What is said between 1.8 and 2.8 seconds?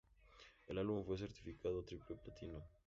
triple platino.